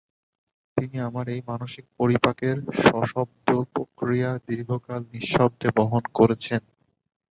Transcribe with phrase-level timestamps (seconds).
[0.77, 2.57] তিনি আমার এই মানসিক পরিপাকের
[2.83, 6.61] সশব্দ প্রক্রিয়া দীর্ঘকাল নিঃশব্দে বহন করেছেন।